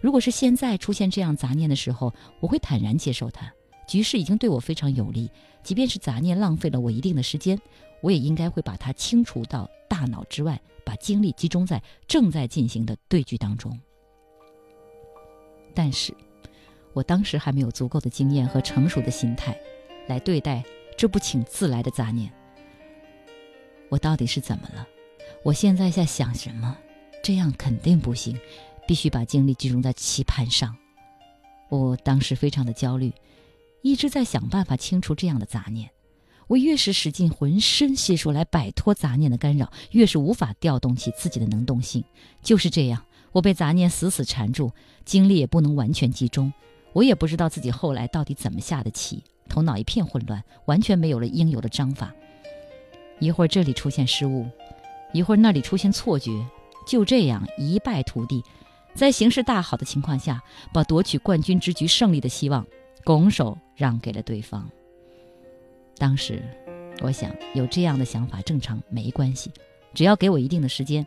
[0.00, 3.52] 如果是现在出现这样杂念的时候，我会坦然接受它。
[3.86, 5.30] 局势已经对我非常有利，
[5.62, 7.58] 即便是杂念浪费了我一定的时间，
[8.02, 13.78] 我也应该会把它清除到大脑之外，把精力集中在正在进行的对局当中。
[15.74, 16.14] 但是，
[16.92, 19.58] 我当时还没有足够的经验和成熟的心态，
[20.08, 20.64] 来对待
[20.96, 22.32] 这不请自来的杂念。
[23.88, 24.86] 我到底是怎么了？
[25.42, 26.76] 我现在在想什么？
[27.22, 28.38] 这样肯定不行，
[28.86, 30.74] 必须把精力集中在棋盘上。
[31.68, 33.12] 我当时非常的焦虑。
[33.82, 35.90] 一直在想办法清除这样的杂念，
[36.50, 42.02] 我越是使尽浑身解数来摆脱杂念的干扰，越是无法调动起自己的能动性。
[42.42, 44.72] 就是这样，我被杂念死死缠住，
[45.04, 46.52] 精力也不能完全集中。
[46.92, 52.12] 我也不知道自己后来到底怎么下的棋，头脑一片混乱，完全没有了应有的章法。
[53.20, 54.44] 一会儿这里出现失误，
[55.12, 56.32] 一会儿那里出现错觉，
[56.84, 58.42] 就这样一败涂地。
[58.92, 62.66] 在形势大好的情况下，把夺取冠军之局胜利的希望。
[63.04, 64.68] 拱手让给了对方。
[66.00, 66.42] 当时，
[67.02, 69.50] 我想有这样的想法正常没关系，
[69.92, 71.06] 只要给我一定的时间，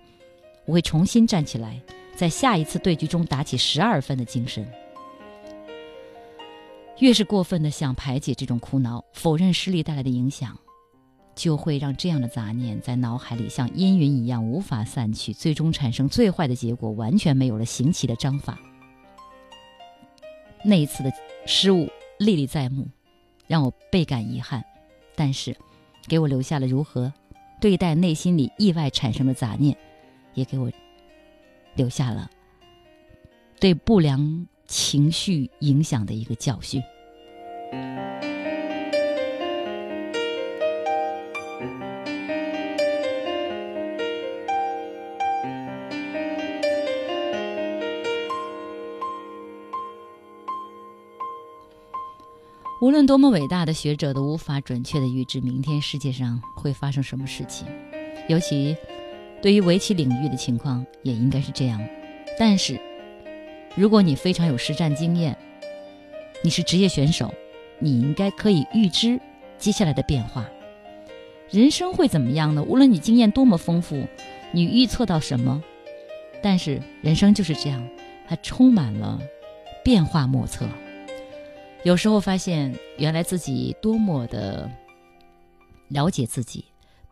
[0.66, 1.82] 我会重新站起来，
[2.16, 4.64] 在下一次对局中打起十二分的精神。
[7.00, 10.56] 越是过分的想排解这种苦恼，否认失利带来的影响，
[11.34, 18.60] 就会让这样的杂念在脑海里像阴云一样无法散去，最终产生最坏的结果，完全没有了行棋的章法。
[20.64, 21.12] 那一次的
[21.48, 22.88] 失误历历在目，
[23.48, 24.64] 让我倍感遗憾，
[25.16, 25.56] 但是
[26.08, 27.14] 给我留下了如何
[27.62, 29.78] 对待内心里意外产生的杂念，
[30.34, 30.72] 也给我
[31.76, 32.30] 留下了
[33.60, 36.82] 对不良情绪影响的一个教训。
[52.84, 57.66] 无论多么伟大的学者，都无法准确的预知明天世界上会发生什么事情，
[58.28, 58.76] 尤其
[59.42, 61.80] 对于围棋领域的情况也应该是这样。
[62.38, 62.78] 但是，
[63.74, 65.38] 如果你非常有实战经验，
[66.44, 67.34] 你是职业选手，
[67.80, 69.18] 你应该可以预知
[69.58, 70.46] 接下来的变化。
[71.50, 72.62] 人生会怎么样呢？
[72.64, 74.06] 无论你经验多么丰富，
[74.52, 75.64] 你预测到什么，
[76.42, 77.82] 但是人生就是这样，
[78.28, 79.22] 它充满了
[79.86, 80.68] 变化莫测。
[81.84, 84.72] 有时候发现，原来自己多么的
[85.90, 86.64] 了解自己，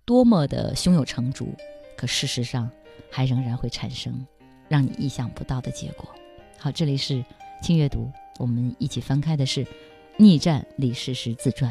[0.06, 1.54] 多么的胸有成竹，
[1.98, 2.72] 可事实上
[3.10, 4.26] 还仍然会产生
[4.70, 6.10] 让你意想不到的结果。
[6.58, 7.22] 好，这里是
[7.62, 9.66] 轻阅读，我们一起翻开的是
[10.16, 11.70] 《逆战李世石自传》，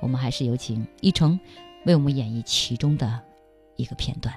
[0.00, 1.38] 我们还是有请一成
[1.84, 3.20] 为我们演绎其中的
[3.76, 4.34] 一个片段。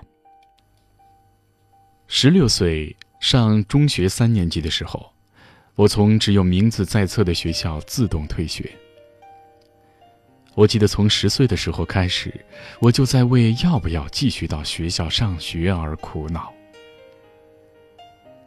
[2.07, 5.12] 十六岁上中学三年级的时候。
[5.75, 8.71] 我从只有名字在册的学校自动退学。
[10.53, 12.31] 我记得从十岁的时候开始，
[12.79, 16.53] 我就在为要不要继续到学校上学而苦恼。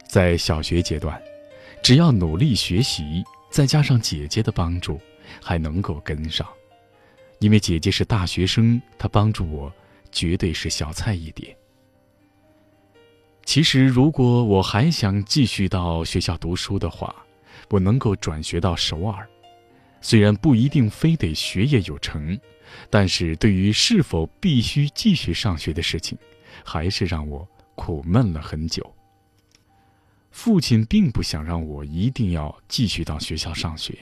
[0.07, 1.21] 在小学阶段，
[1.83, 4.97] 只要努力学习，再加上姐姐的帮助，
[5.41, 6.47] 还能够跟上。
[7.39, 9.71] 因为姐姐是大学生，她帮助我
[10.13, 11.55] 绝对是小菜一碟。
[13.47, 17.15] 其实，如果我还想继续到学校读书的话，
[17.69, 19.25] 我能够转学到首尔。
[20.01, 22.37] 虽然不一定非得学业有成，
[22.89, 26.17] 但是对于是否必须继续上学的事情，
[26.61, 28.85] 还是让我苦闷了很久。
[30.29, 33.97] 父亲并不想让我一定要继续到学校上学。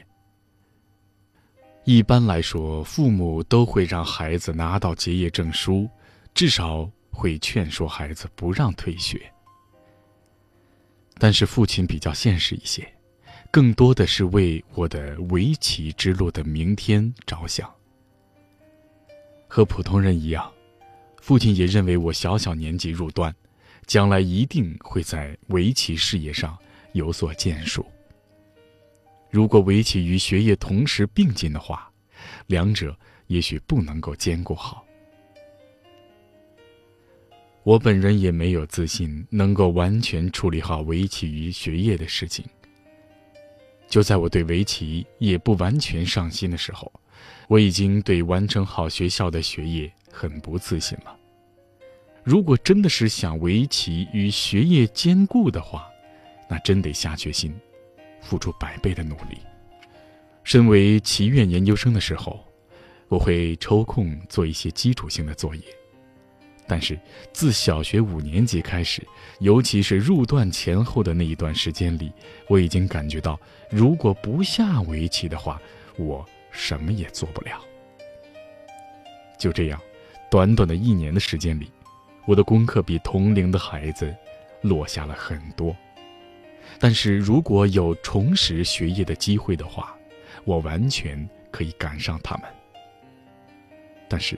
[1.84, 5.88] 一般来说，父母都会让孩子拿到结业证书，
[6.34, 9.32] 至少会劝说孩子不让退学。
[11.18, 12.88] 但是父亲比较现实一些，
[13.50, 17.74] 更多的是为我的围棋之路的明天着想。
[19.48, 20.52] 和普通人一样，
[21.22, 23.34] 父亲也认为我小小年纪入段，
[23.88, 26.58] 将来一定会在围棋事业上
[26.92, 27.86] 有所建树。
[29.32, 31.90] 如果围棋与学业同时并进的话，
[32.48, 32.98] 两者
[33.28, 34.85] 也许不能够兼顾好。
[37.66, 42.46] 我本人也没有自信能够完全处理好围棋与学业的事情。
[43.88, 46.92] 就在我对围棋也不完全上心的时候，
[47.48, 51.18] 我已经对完成好学校的学业很不自信了。
[52.24, 55.88] 如果真的是想围棋与学业兼顾的话，
[56.48, 57.52] 那真得下决心，
[58.22, 59.40] 付出百倍的努力。
[60.44, 62.46] 身为棋院研究生的时候，
[63.08, 65.64] 我会抽空做一些基础性的作业。
[66.68, 67.00] 但是，
[67.32, 69.06] 自小学五年级开始，
[69.40, 72.12] 尤其是入段前后的那一段时间里，
[72.48, 75.62] 我已经感觉到，如果不下围棋的话，
[75.96, 77.62] 我什么也做不了。
[79.38, 79.80] 就这样，
[80.32, 81.72] 短短的一年的时间里，
[82.26, 84.12] 我的功课比同龄的孩子
[84.62, 85.76] 落下了很多。
[86.80, 89.96] 但是如果有重拾学业的机会的话，
[90.46, 92.50] 我完全可以赶上他们。
[94.10, 94.36] 但是。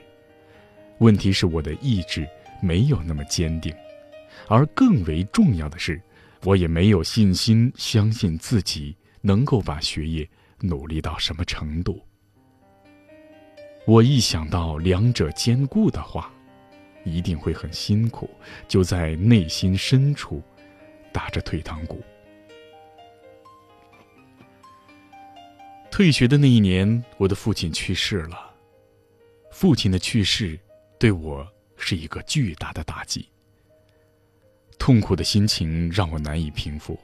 [0.99, 2.27] 问题是我的意志
[2.61, 3.73] 没有那么坚定，
[4.47, 6.01] 而更为重要的是，
[6.43, 10.27] 我也没有信心相信自己能够把学业
[10.61, 12.01] 努力到什么程度。
[13.85, 16.33] 我一想到两者兼顾的话，
[17.05, 18.29] 一定会很辛苦，
[18.67, 20.41] 就在内心深处
[21.13, 22.03] 打着退堂鼓。
[25.91, 28.53] 退学的那一年，我的父亲去世了。
[29.51, 30.59] 父亲的去世。
[30.99, 33.29] 对我是一个巨大的打击，
[34.79, 36.99] 痛苦的心情让我难以平复。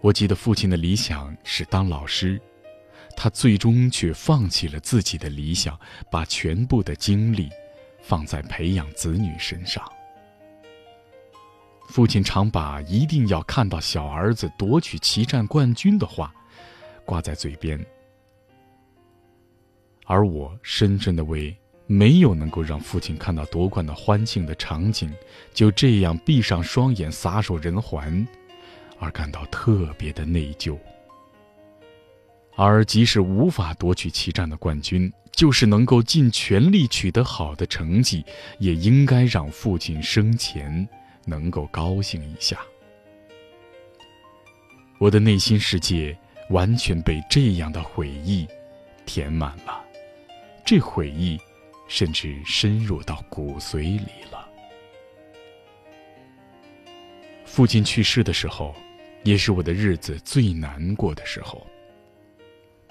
[0.00, 2.38] 我记得父亲的理想是当老师，
[3.16, 5.80] 他最终却放弃了自己的理想，
[6.10, 7.48] 把全部的精力
[8.02, 9.82] 放在培养子女身上。
[11.88, 16.34] 父亲常把“一定要看到小儿子夺取棋战冠军”的话
[17.06, 17.82] 挂在嘴边，
[20.04, 21.56] 而我深深的为。
[21.90, 25.10] 没有能够让父亲看到夺冠的欢庆的场景，
[25.54, 28.26] 就这样闭上双眼撒手人寰，
[28.98, 30.78] 而感到特别的内疚。
[32.56, 38.22] 而即使无法夺取棋战的冠军，就是能够尽全力取得好的成绩，
[38.58, 40.86] 也应该让父亲生前
[41.24, 42.58] 能够高兴一下。
[44.98, 46.14] 我的内心世界
[46.50, 48.46] 完全被这样的悔意
[49.06, 49.80] 填满了，
[50.66, 51.40] 这悔意
[51.88, 54.48] 甚至深入到骨髓里了。
[57.44, 58.72] 父亲去世的时候，
[59.24, 61.66] 也是我的日子最难过的时候。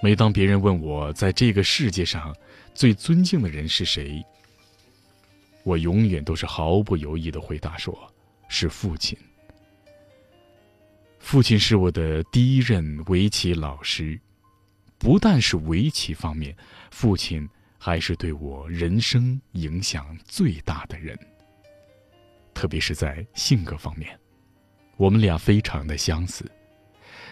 [0.00, 2.36] 每当别人问我在这个世界上
[2.74, 4.22] 最尊敬的人是谁，
[5.64, 7.96] 我永远都是毫不犹豫的回答说
[8.48, 9.18] ：“是父亲。”
[11.18, 14.18] 父亲是我的第一任围棋老师，
[14.98, 16.56] 不但是围棋方面，
[16.90, 17.48] 父亲
[17.78, 21.18] 还是对我人生影响最大的人。
[22.52, 24.18] 特别是在性格方面，
[24.96, 26.44] 我们俩非常的相似。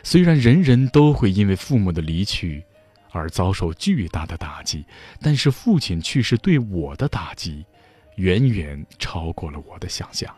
[0.04, 2.64] 虽然人人都会因为父母的离去
[3.10, 4.84] 而遭受巨大的打击，
[5.20, 7.66] 但是父亲去世对我的打击，
[8.16, 10.32] 远远超过了我的想象。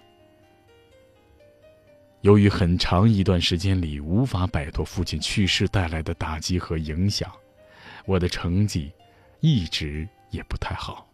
[2.22, 7.30] 由于很长一段时间里无法摆脱父亲去世带来的打击和影响，
[8.06, 8.90] 我的成绩
[9.40, 11.08] 一直也不太好。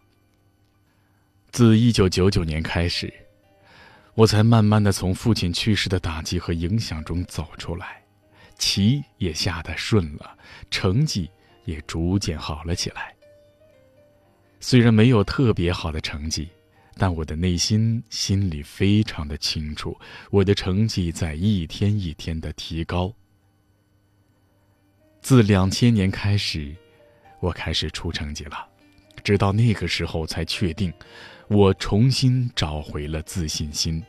[1.50, 3.12] 自一九九九年开始，
[4.14, 8.02] 我才慢慢的从父亲去世的打击和影响中走出来。
[8.56, 10.38] 棋也下得顺了，
[10.70, 11.28] 成绩
[11.64, 13.14] 也逐渐好了起来。
[14.60, 16.48] 虽然没有特别好的成绩，
[16.96, 19.98] 但我的内心心里非常的清楚，
[20.30, 23.12] 我的成绩在一天一天的提高。
[25.20, 26.74] 自两千年开始，
[27.44, 28.66] 我开始出成绩了，
[29.22, 30.90] 直到那个时候才确定，
[31.48, 34.02] 我重新找回了自信心。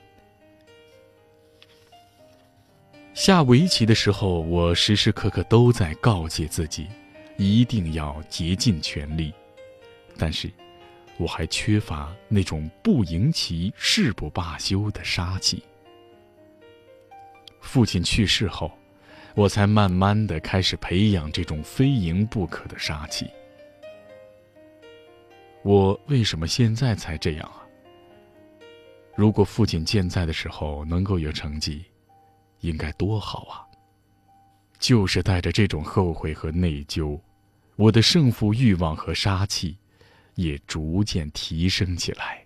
[3.14, 6.88] 下围棋的时候，我时时刻刻都在告诫自己，
[7.36, 9.34] 一定要竭尽全力。
[10.18, 10.50] 但是，
[11.18, 15.62] 我还缺乏那种不赢棋誓不罢休的杀气。
[17.60, 18.72] 父亲去世后，
[19.36, 23.30] 我才慢慢的开始培养这种非赢不可的杀气。
[25.62, 27.62] 我为什么现在才这样啊？
[29.16, 31.86] 如果父亲健在的时候能够有成绩。
[32.62, 33.62] 应该多好啊！
[34.80, 37.20] 就是带着这种后悔和内疚，
[37.76, 39.78] 我的胜负欲望和杀气
[40.34, 42.44] 也逐渐提升起来。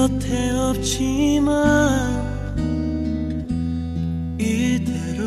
[0.00, 1.50] 곁에 없지만
[4.38, 5.24] 이대로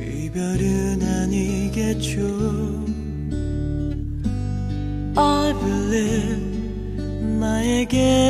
[0.00, 2.22] 이별은 아니겠죠.
[5.18, 6.40] I believe
[7.38, 8.25] 나에게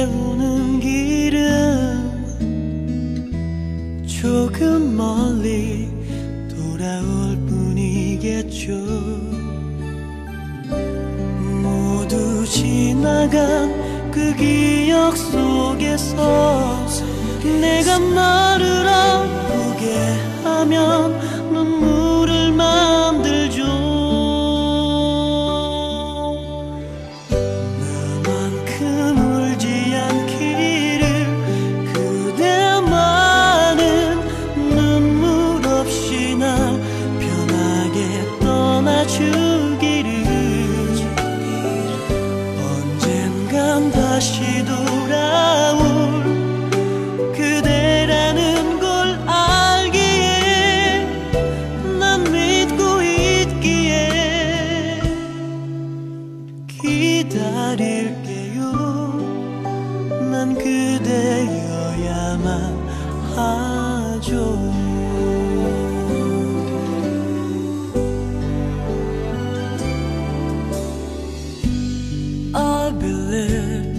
[72.99, 73.95] 빌릴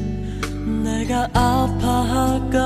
[0.84, 2.58] 내가 아파할까봐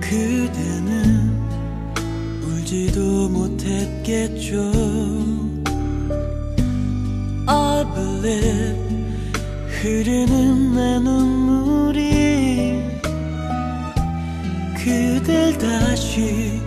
[0.00, 1.32] 그대는
[2.44, 4.72] 울지도 못했겠죠.
[7.46, 8.82] I believe
[9.80, 12.02] 흐르는 내 눈물이
[14.76, 16.60] 그댈 다시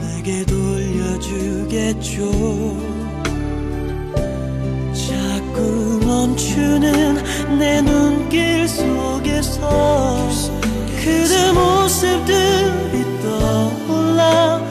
[0.00, 2.24] 내게 돌려주겠죠.
[6.54, 10.28] 멈추는 내 눈길 속에서
[10.96, 14.63] 그대 모 모습들이 떠올라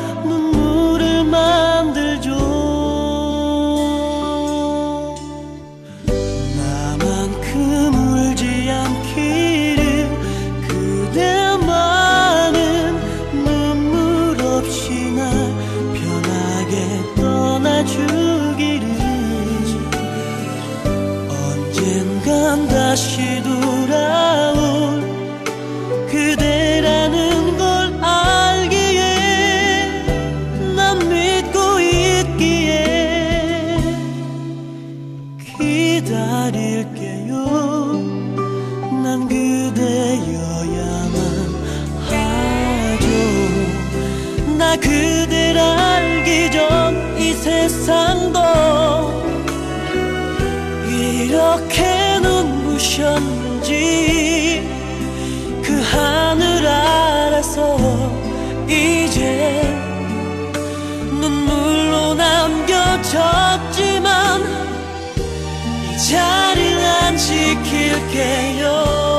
[53.64, 54.61] 눈부셨는지
[55.64, 57.78] 그 하늘 아래서
[58.68, 59.61] 이제
[61.20, 63.22] 눈물로 남겨졌지만
[65.89, 69.12] 이 자리를 안 지킬게요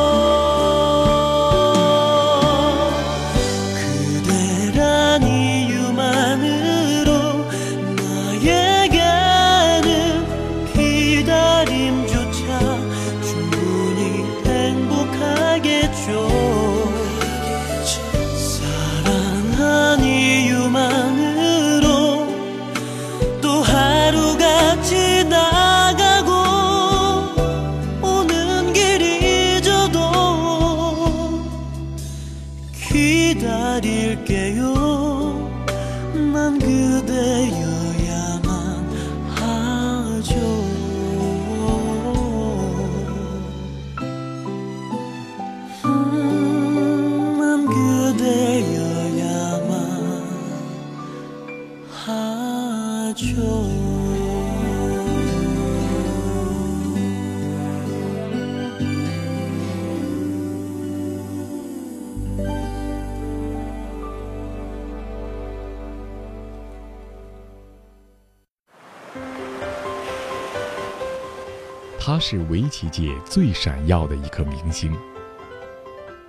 [72.35, 74.93] 是围棋界最闪耀的一颗明星。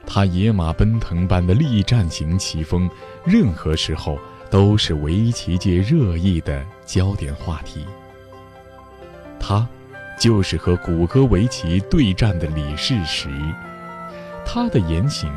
[0.05, 2.87] 他野马奔腾般的力战型棋风，
[3.25, 4.19] 任何时候
[4.51, 7.83] 都是围棋界热议的焦点话题。
[9.39, 9.67] 他，
[10.19, 13.27] 就是和谷歌围棋对战的李世石。
[14.45, 15.31] 他的言行，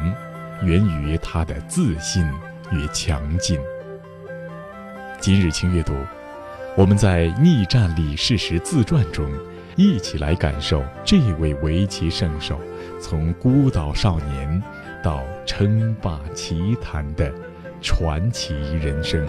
[0.62, 2.22] 源于他的自信
[2.70, 3.58] 与强劲。
[5.18, 5.94] 今日轻阅读，
[6.76, 9.26] 我们在《逆战李世石自传》中。
[9.81, 12.61] 一起来感受这位围棋圣手
[13.01, 14.61] 从孤岛少年
[15.05, 17.33] 到称霸棋坛的
[17.81, 19.24] 传奇人生。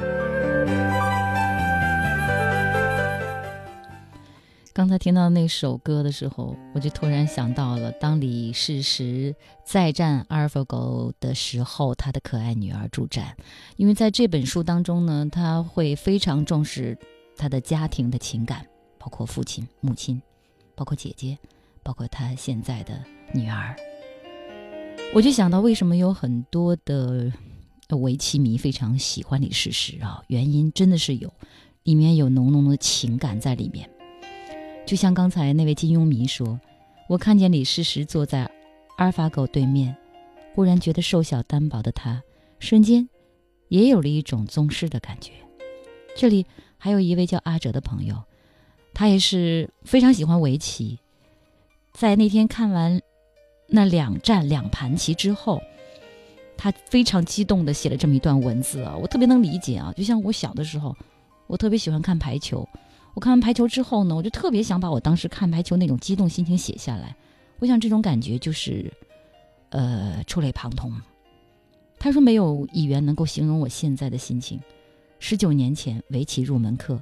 [4.73, 13.37] 刚才听到那首歌的时候，我就突然想到了，当李世石再战阿尔法狗的时候，他的可爱女儿助战。
[13.75, 16.97] 因为在这本书当中呢，他会非常重视
[17.37, 18.65] 他的家庭的情感，
[18.97, 20.19] 包括父亲、母亲。
[20.79, 21.37] 包括姐姐，
[21.83, 23.03] 包括他现在的
[23.33, 23.75] 女儿，
[25.13, 27.29] 我就想到为什么有很多的
[27.89, 30.23] 围棋迷非常喜欢李世石啊？
[30.27, 31.29] 原因真的是有，
[31.83, 33.89] 里面有浓浓的情感在里面。
[34.85, 36.57] 就像刚才那位金庸迷说，
[37.09, 38.49] 我看见李世石坐在
[38.95, 39.93] 阿尔法狗对面，
[40.55, 42.23] 忽然觉得瘦小单薄的他，
[42.59, 43.09] 瞬间
[43.67, 45.33] 也有了一种宗师的感觉。
[46.15, 46.45] 这里
[46.77, 48.23] 还有一位叫阿哲的朋友。
[48.93, 50.99] 他也是非常喜欢围棋，
[51.93, 53.01] 在那天看完
[53.67, 55.61] 那两战两盘棋之后，
[56.57, 59.93] 他非常激动的写了这么一段文字啊，我特别能理解啊。
[59.95, 60.95] 就像我小的时候，
[61.47, 62.67] 我特别喜欢看排球，
[63.13, 67.15] 我看完排球之后呢，我就特别想把我当时看排球那种激动心情写下来。
[67.59, 68.91] 我想这种感觉就是，
[69.69, 70.93] 呃，触类旁通。
[71.97, 74.59] 他说没有语言能够形容我现在的心情。
[75.19, 77.01] 十九年前围棋入门课。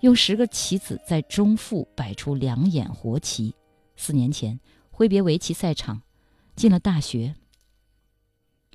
[0.00, 3.54] 用十个棋子在中腹摆出两眼活棋。
[3.96, 6.02] 四年前挥别围棋赛场，
[6.54, 7.34] 进了大学。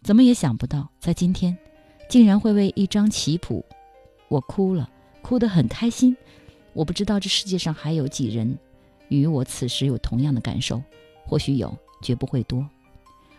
[0.01, 1.55] 怎么也想不到，在今天，
[2.09, 3.63] 竟然会为一张棋谱，
[4.30, 4.89] 我哭了，
[5.22, 6.17] 哭得很开心。
[6.74, 8.57] 我不知道这世界上还有几人，
[9.09, 10.82] 与我此时有同样的感受。
[11.28, 12.67] 或许有，绝不会多。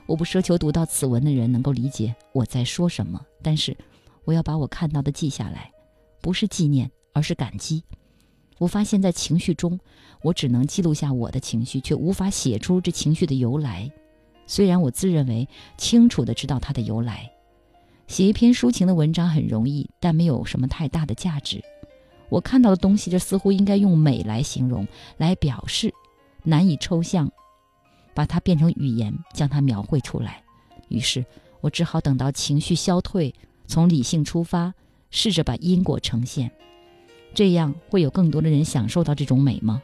[0.07, 3.77] 我不奢求读到此文的人能够理解我在说什么，但是，
[4.25, 5.73] 我要把我看到的记下来，
[6.21, 6.91] 不是纪念。
[7.13, 7.83] 而是感激。
[8.59, 9.79] 我发现，在情绪中，
[10.23, 13.91] 我只能记录下我的情绪，却无法写出这情绪的由来。
[14.47, 17.31] 虽然我自认为清楚的知道它的由来。
[18.09, 21.63] 写一篇抒情的文章很容易，但没有什么太大的价值。
[22.29, 24.87] 我看到的东西，这似乎应该用美来形容，
[25.17, 25.93] 来表示，
[26.43, 27.31] 难以抽象，
[28.15, 30.43] 把它变成语言，将它描绘出来。
[30.89, 31.25] 于是
[31.61, 33.35] 我只好等到情绪消退，
[33.67, 34.75] 从理性出发，
[35.11, 36.51] 试着把因果呈现。
[37.35, 39.83] 这样会有更多的人享受到这种美吗？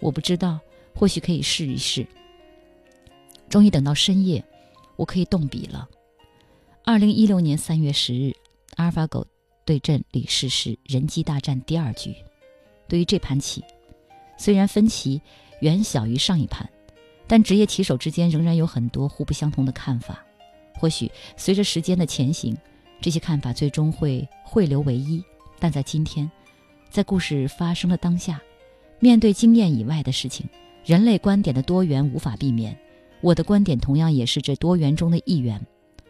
[0.00, 0.60] 我不知道，
[0.94, 2.06] 或许可以试一试。
[3.48, 4.44] 终于等到深夜，
[4.96, 5.88] 我可以动笔了。
[6.84, 8.32] 二零一六年三月十日，
[8.76, 9.26] 阿尔法狗
[9.64, 12.14] 对阵李世石人机大战第二局。
[12.88, 13.64] 对于这盘棋，
[14.36, 15.20] 虽然分歧
[15.60, 16.68] 远小于上一盘，
[17.26, 20.24] 但职业棋手之间仍然有很多互不相同的看法。
[20.78, 22.56] 或许随着时间的前行，
[23.00, 25.24] 这些看法最终会汇流为一。
[25.58, 26.30] 但在今天，
[26.90, 28.40] 在故事发生的当下，
[28.98, 30.48] 面对经验以外的事情，
[30.84, 32.76] 人类观点的多元无法避免。
[33.20, 35.64] 我的观点同样也是这多元中的一员。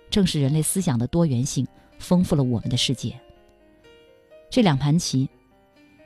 [0.08, 1.66] 正是人类思想的多元性
[1.98, 3.18] 丰富了我们的世界。
[4.48, 5.28] 这两盘棋，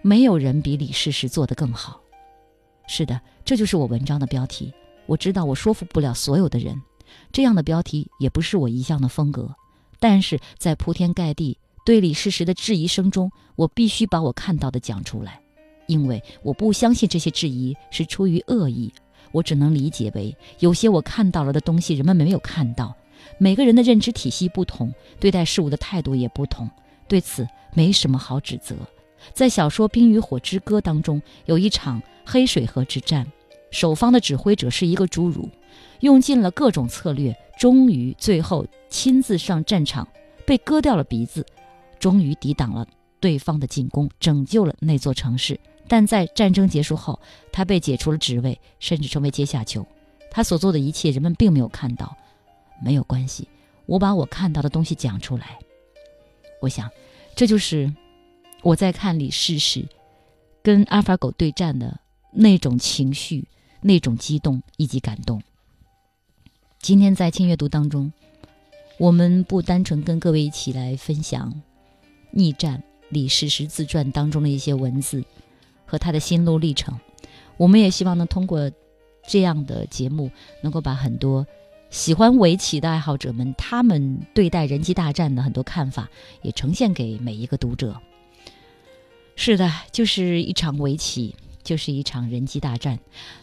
[0.00, 2.00] 没有人比李世石做得更好。
[2.88, 4.72] 是的，这就是我文章的标题。
[5.04, 6.80] 我知道我说服不了所有的人，
[7.30, 9.54] 这样的标题也不是我一向的风格。
[9.98, 11.58] 但是在铺天盖地
[11.90, 15.40] 对李世石的质疑声中，我必须把我看到的讲出来，
[15.88, 18.92] 因为我不相信这些质疑是出于恶意。
[19.32, 22.94] 我只能理解为，有些我看到了的东西，人们没有看到。
[23.38, 26.70] 每个人的认知体系不同，对待事物的态度也不同，
[27.08, 28.76] 对此没什么好指责。
[29.34, 33.26] 在小说《冰与火之歌》当中，有一场黑水河之战，
[33.72, 35.48] 守方的指挥者是一个侏儒，
[35.98, 40.06] 用尽了各种策略，终于最后亲自上战场，
[40.46, 41.44] 被割掉了鼻子，
[42.00, 42.84] 终于抵挡了
[43.20, 45.60] 对方的进攻，拯救了那座城市。
[45.86, 47.20] 但在战争结束后，
[47.52, 49.86] 他被解除了职位，甚至成为阶下囚。
[50.30, 52.16] 他所做的一切，人们并没有看到。
[52.82, 53.46] 没有关系，
[53.84, 55.58] 我把我看到的东西讲出来。
[56.60, 56.88] 我想，
[57.36, 57.92] 这就是
[58.62, 59.86] 我在看李世石
[60.62, 62.00] 跟阿尔法狗对战的
[62.32, 63.46] 那种情绪、
[63.82, 65.42] 那种激动以及感动。
[66.78, 68.10] 今天在轻阅读当中，
[68.98, 71.52] 我们不单纯跟各位一起来分享
[72.30, 72.78] 《逆战》
[73.08, 75.24] 李世石自传当中的一些文字
[75.86, 76.98] 和他的心路历程，
[77.56, 78.70] 我们也希望能通过
[79.26, 80.30] 这样的节目，
[80.62, 81.46] 能够把很多。
[81.90, 86.08] 喜欢围棋的爱好者们，他们对待人机大战的很多看法，
[86.40, 88.00] 也呈现给每一个读者。
[89.34, 92.96] 是的，就是一场围棋，就是一场人机大战，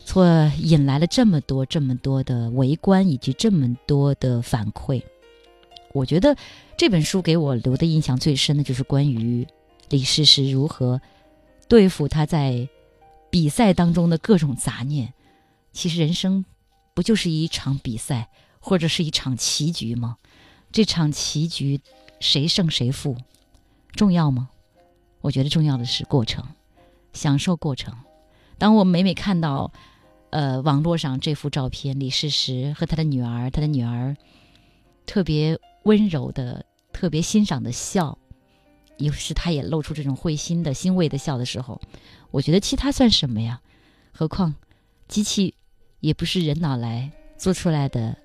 [0.05, 5.01] 错引来了这么多、这么多的围观以及这么多的反馈。
[5.91, 6.33] 我觉得
[6.77, 9.45] 这本书给我留的印象最深的就是关于
[9.89, 11.01] 李世石如何
[11.67, 12.69] 对付他在
[13.29, 15.13] 比赛当中的各种杂念。
[15.73, 16.45] 其实人生。
[16.93, 20.17] 不就是一场比赛，或者是一场棋局吗？
[20.71, 21.79] 这场棋局
[22.19, 23.15] 谁胜谁负，
[23.91, 24.49] 重要吗？
[25.21, 26.43] 我觉得重要的是过程，
[27.13, 27.93] 享受过程。
[28.57, 29.71] 当我每每看到，
[30.31, 34.17] 呃，网络上这幅照片，李世石和他的女儿，他的女儿
[35.05, 36.63] 特别温柔的、
[36.93, 38.17] 特别欣赏的笑，
[38.97, 41.81] 有时他也露出这种会心的欣慰的笑的时候，
[42.29, 43.61] 我觉得其他算什么呀？
[44.11, 44.53] 何况
[45.07, 45.55] 机器。
[45.99, 48.15] 也不是人脑来做出来的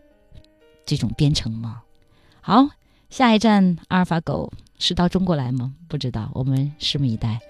[0.84, 1.82] 这种编程吗？
[2.42, 2.68] 好，
[3.08, 5.74] 下一站阿尔法狗是到中国来吗？
[5.88, 7.40] 不知道，我们拭目以待。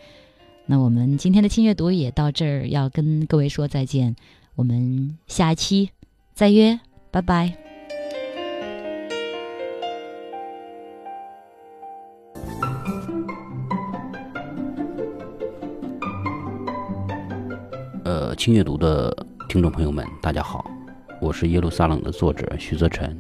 [0.67, 4.15] 那我们今天的轻阅读也到这儿，要跟各位说再见。
[4.55, 5.91] 我们下一期
[6.35, 6.79] 再约，
[7.11, 7.62] 拜拜。
[18.35, 19.15] 轻阅读的。
[19.49, 20.65] 听众朋友们，大家好，
[21.21, 23.15] 我是耶路撒冷的作者徐泽辰。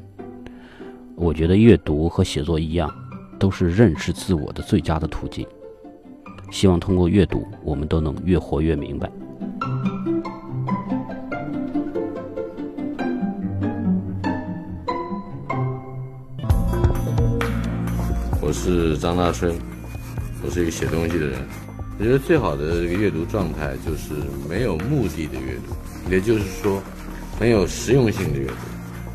[1.14, 2.90] 我觉得阅读和写作一样，
[3.38, 5.46] 都是认识自我的最佳的途径。
[6.50, 9.10] 希望通过阅读，我们都能越活越明白。
[18.40, 19.54] 我是张大春，
[20.42, 21.61] 我是一个写东西的人。
[22.02, 24.12] 我觉得最好的这个阅读状态就是
[24.48, 26.10] 没有目的的阅读。
[26.10, 26.82] 也就是说，
[27.38, 28.54] 很有实用性的阅读。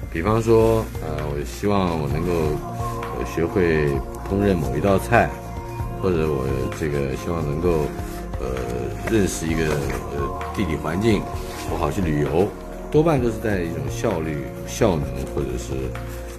[0.09, 2.55] 比方说，呃，我希望我能够
[3.25, 3.89] 学会
[4.29, 5.29] 烹饪某一道菜，
[6.01, 6.47] 或者我
[6.79, 7.87] 这个希望能够
[8.39, 8.55] 呃
[9.11, 9.67] 认识一个
[10.15, 11.21] 呃地理环境，
[11.69, 12.47] 我好去旅游，
[12.89, 15.73] 多半都是在一种效率、效能或者是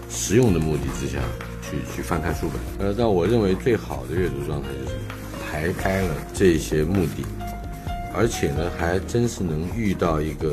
[0.08, 1.18] 实用的目的之下
[1.60, 2.88] 去去翻看书本。
[2.88, 4.96] 呃，但我认为最好的阅读状态就是
[5.50, 7.24] 排开了这些目的。
[8.14, 10.50] 而且呢，还真是能遇到一个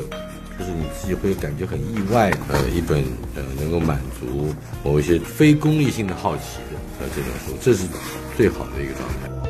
[0.58, 7.84] 就是你自己会感觉很意外，的，一本呃能够满足某一些非功利性的好奇的呃这种书，这是
[8.36, 9.45] 最好的一个状态。